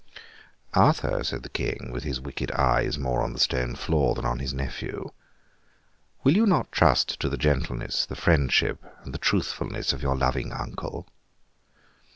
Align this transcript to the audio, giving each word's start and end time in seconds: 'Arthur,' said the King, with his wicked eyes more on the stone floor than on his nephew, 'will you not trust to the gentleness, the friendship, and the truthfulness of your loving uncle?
'Arthur,' 0.73 1.23
said 1.23 1.43
the 1.43 1.49
King, 1.49 1.91
with 1.91 2.03
his 2.03 2.19
wicked 2.19 2.51
eyes 2.53 2.97
more 2.97 3.21
on 3.21 3.33
the 3.33 3.39
stone 3.39 3.75
floor 3.75 4.15
than 4.15 4.25
on 4.25 4.39
his 4.39 4.51
nephew, 4.51 5.11
'will 6.23 6.35
you 6.35 6.47
not 6.47 6.71
trust 6.71 7.19
to 7.19 7.29
the 7.29 7.37
gentleness, 7.37 8.07
the 8.07 8.15
friendship, 8.15 8.83
and 9.03 9.13
the 9.13 9.19
truthfulness 9.19 9.93
of 9.93 10.01
your 10.01 10.15
loving 10.17 10.51
uncle? 10.53 11.05